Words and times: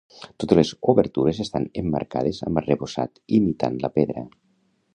Totes 0.43 0.57
les 0.59 0.69
obertures 0.93 1.41
estan 1.43 1.67
emmarcades 1.81 2.39
amb 2.47 2.61
arrebossat 2.63 3.21
imitant 3.41 3.77
la 3.85 3.93
pedra. 3.99 4.25